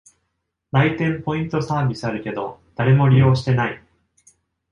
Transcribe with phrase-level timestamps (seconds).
[0.71, 3.83] 来店ポイントサービスあるけど、誰も利用してない